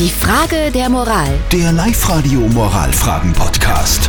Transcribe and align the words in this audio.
Die 0.00 0.08
Frage 0.08 0.70
der 0.72 0.88
Moral. 0.88 1.28
Der 1.52 1.72
Live-Radio 1.72 2.40
Moralfragen-Podcast. 2.40 4.08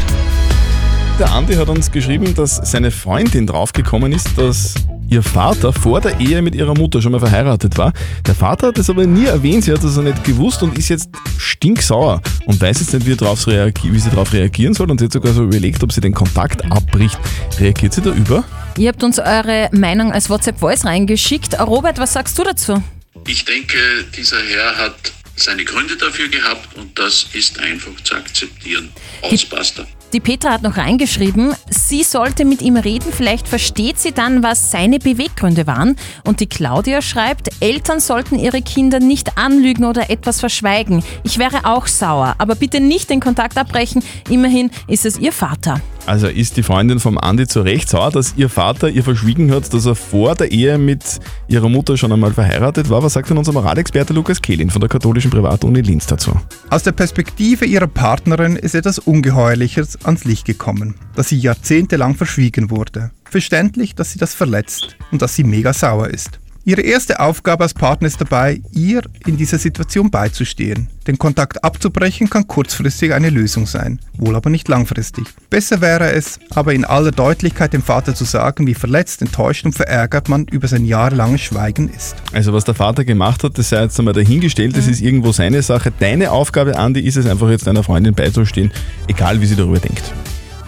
Der 1.20 1.30
Andi 1.34 1.54
hat 1.56 1.68
uns 1.68 1.92
geschrieben, 1.92 2.34
dass 2.34 2.62
seine 2.64 2.92
Freundin 2.92 3.46
draufgekommen 3.46 4.14
ist, 4.14 4.38
dass 4.38 4.76
ihr 5.10 5.22
Vater 5.22 5.74
vor 5.74 6.00
der 6.00 6.18
Ehe 6.22 6.42
mit 6.42 6.56
ihrer 6.56 6.76
Mutter 6.76 7.02
schon 7.02 7.12
mal 7.12 7.20
verheiratet 7.20 7.78
war. 7.78 7.92
Der 8.26 8.36
Vater 8.36 8.68
hat 8.68 8.78
es 8.78 8.90
aber 8.90 9.06
nie 9.06 9.26
erwähnt, 9.26 9.66
sie 9.66 9.74
hat 9.74 9.84
das 9.84 9.98
nicht 9.98 10.24
gewusst 10.24 10.64
und 10.64 10.78
ist 10.78 10.88
jetzt 10.88 11.10
stinksauer 11.38 12.22
und 12.46 12.62
weiß 12.62 12.80
jetzt 12.80 12.94
nicht, 12.94 13.06
wie, 13.06 13.18
drauf 13.18 13.46
wie 13.46 14.00
sie 14.00 14.10
darauf 14.10 14.32
reagieren 14.32 14.74
soll 14.74 14.90
und 14.90 14.98
sie 15.00 15.08
hat 15.08 15.12
sogar 15.12 15.34
so 15.34 15.44
überlegt, 15.44 15.84
ob 15.84 15.92
sie 15.92 16.00
den 16.00 16.14
Kontakt 16.14 16.64
abbricht. 16.72 17.20
Reagiert 17.60 17.96
sie 17.96 18.02
da 18.02 18.12
über? 18.12 18.46
Ihr 18.78 18.88
habt 18.88 19.04
uns 19.04 19.20
eure 19.20 19.68
Meinung 19.74 20.14
als 20.14 20.30
WhatsApp-Voice 20.30 20.86
reingeschickt. 20.86 21.60
Robert, 21.60 22.00
was 22.00 22.14
sagst 22.14 22.40
du 22.40 22.46
dazu? 22.46 22.82
Ich 23.28 23.44
denke, 23.44 23.78
dieser 24.16 24.38
Herr 24.38 24.86
hat 24.86 25.12
seine 25.36 25.66
Gründe 25.66 25.96
dafür 25.98 26.28
gehabt 26.28 26.76
und 26.78 26.98
das 26.98 27.28
ist 27.34 27.60
einfach 27.60 27.92
zu 28.04 28.16
akzeptieren. 28.16 28.92
Ausbasta. 29.22 29.88
Die 30.14 30.20
Petra 30.20 30.52
hat 30.52 30.62
noch 30.62 30.76
reingeschrieben, 30.76 31.56
sie 31.70 32.04
sollte 32.04 32.44
mit 32.44 32.62
ihm 32.62 32.76
reden, 32.76 33.14
vielleicht 33.14 33.48
versteht 33.48 33.98
sie 33.98 34.12
dann, 34.12 34.44
was 34.44 34.70
seine 34.70 35.00
Beweggründe 35.00 35.68
waren. 35.68 35.96
Und 36.26 36.42
die 36.42 36.48
Claudia 36.48 37.02
schreibt, 37.02 37.50
Eltern 37.62 38.02
sollten 38.02 38.38
ihre 38.38 38.62
Kinder 38.62 39.00
nicht 39.00 39.38
anlügen 39.38 39.86
oder 39.86 40.10
etwas 40.10 40.42
verschweigen. 40.42 41.02
Ich 41.24 41.38
wäre 41.38 41.64
auch 41.64 41.88
sauer, 41.88 42.36
aber 42.40 42.56
bitte 42.56 42.82
nicht 42.82 43.10
den 43.10 43.22
Kontakt 43.22 43.58
abbrechen, 43.58 44.04
immerhin 44.30 44.70
ist 44.88 45.06
es 45.06 45.18
ihr 45.18 45.32
Vater. 45.32 45.82
Also 46.06 46.28
ist 46.28 46.58
die 46.58 46.64
Freundin 46.64 47.00
vom 47.00 47.18
Andi 47.18 47.48
zu 47.48 47.62
Recht 47.62 47.90
sauer, 47.90 48.12
dass 48.12 48.34
ihr 48.36 48.50
Vater 48.50 48.90
ihr 48.90 49.04
verschwiegen 49.04 49.52
hat, 49.52 49.74
dass 49.74 49.86
er 49.86 49.96
vor 49.96 50.36
der 50.36 50.52
Ehe 50.52 50.78
mit 50.78 51.20
ihrer 51.48 51.70
Mutter 51.70 51.96
schon 51.96 52.12
einmal 52.12 52.34
verheiratet 52.34 52.90
war. 52.90 53.04
Was 53.04 53.14
sagt 53.14 53.30
denn 53.30 53.38
unser 53.38 53.54
Moralexperte 53.54 54.14
Lukas 54.14 54.42
Kehlin 54.42 54.70
von 54.70 54.82
der 54.82 54.90
katholischen 54.90 55.32
Privatuni 55.32 55.82
Linz 55.82 56.08
dazu? 56.08 56.34
Aus 56.70 56.84
der 56.84 56.92
Perspektive 56.92 57.66
ihrer 57.66 57.88
Partnerin 57.88 58.56
ist 58.56 58.76
etwas 58.76 59.00
Ungeheuerliches 59.00 60.04
ans 60.04 60.26
Licht 60.26 60.46
gekommen, 60.46 60.96
dass 61.16 61.30
sie 61.30 61.38
jahrzehntelang 61.38 62.16
verschwiegen 62.16 62.70
wurde. 62.70 63.12
Verständlich, 63.24 63.96
dass 63.96 64.12
sie 64.12 64.20
das 64.20 64.34
verletzt 64.34 64.98
und 65.12 65.22
dass 65.22 65.36
sie 65.36 65.44
mega 65.44 65.72
sauer 65.72 66.10
ist. 66.10 66.40
Ihre 66.64 66.82
erste 66.82 67.20
Aufgabe 67.20 67.64
als 67.64 67.74
Partner 67.74 68.08
ist 68.08 68.22
dabei, 68.22 68.62
ihr 68.72 69.02
in 69.26 69.36
dieser 69.36 69.58
Situation 69.58 70.12
beizustehen. 70.12 70.90
Den 71.08 71.18
Kontakt 71.18 71.64
abzubrechen 71.64 72.30
kann 72.30 72.46
kurzfristig 72.46 73.16
eine 73.16 73.32
Lösung 73.32 73.66
sein, 73.66 74.00
wohl 74.14 74.36
aber 74.36 74.52
nicht 74.52 74.68
langfristig. 74.68 75.26
Besser 75.50 75.82
wäre 75.82 76.12
es, 76.12 76.40
aber 76.52 76.76
in 76.76 76.86
aller 76.86 77.10
Deutlichkeit 77.10 77.74
dem 77.74 77.82
Vater 77.82 78.14
zu 78.14 78.26
sagen, 78.26 78.68
wie 78.68 78.76
verletzt, 78.76 79.24
enttäuscht 79.24 79.66
und 79.66 79.74
verärgert 79.74 80.30
man 80.30 80.46
über 80.46 80.68
sein 80.68 80.86
jahrelanges 80.86 81.42
Schweigen 81.42 81.90
ist. 81.90 82.16
Also 82.32 82.54
was 82.54 82.64
der 82.64 82.76
Vater 82.76 83.06
gemacht 83.06 83.44
hat, 83.44 83.58
das 83.58 83.70
sei 83.70 83.82
jetzt 83.82 83.98
einmal 83.98 84.14
dahingestellt, 84.14 84.78
das 84.78 84.86
ist 84.86 85.02
irgendwo 85.02 85.32
seine 85.32 85.64
Sache. 85.64 85.92
Deine 85.98 86.30
Aufgabe, 86.30 86.78
Andi, 86.78 87.00
ist 87.00 87.18
es 87.18 87.26
einfach 87.26 87.50
jetzt 87.50 87.66
deiner 87.66 87.82
Freundin 87.82 88.14
beizustehen, 88.14 88.72
egal 89.08 89.42
wie 89.42 89.48
sie 89.48 89.56
darüber 89.56 89.80
denkt. 89.80 90.14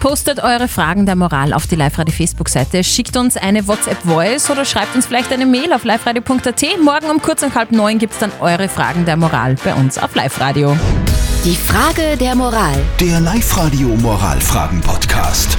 Postet 0.04 0.44
eure 0.44 0.68
Fragen 0.68 1.06
der 1.06 1.16
Moral 1.16 1.54
auf 1.54 1.66
die 1.66 1.76
Live-Radio-Facebook-Seite, 1.76 2.84
schickt 2.84 3.16
uns 3.16 3.38
eine 3.38 3.66
WhatsApp-Voice 3.66 4.50
oder 4.50 4.66
schreibt 4.66 4.94
uns 4.94 5.06
vielleicht 5.06 5.32
eine 5.32 5.46
Mail 5.46 5.72
auf 5.72 5.84
liveradio.at. 5.84 6.62
Morgen 6.82 7.10
um 7.10 7.22
kurz 7.22 7.42
und 7.42 7.54
halb 7.54 7.72
neun 7.72 7.98
gibt 7.98 8.12
es 8.12 8.18
dann 8.18 8.30
eure 8.38 8.68
Fragen 8.68 9.06
der 9.06 9.16
Moral 9.16 9.56
bei 9.64 9.72
uns 9.72 9.96
auf 9.96 10.14
Live-Radio. 10.14 10.76
Die 11.46 11.56
Frage 11.56 12.18
der 12.18 12.34
Moral. 12.34 12.76
Der 13.00 13.18
Live-Radio 13.18 13.88
Moralfragen-Podcast. 13.96 15.53